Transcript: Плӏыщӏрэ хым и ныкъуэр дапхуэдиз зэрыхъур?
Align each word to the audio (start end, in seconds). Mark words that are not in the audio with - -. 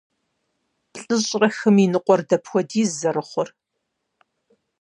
Плӏыщӏрэ 0.91 1.49
хым 1.57 1.75
и 1.83 1.87
ныкъуэр 1.91 2.21
дапхуэдиз 2.29 2.89
зэрыхъур? 2.99 3.49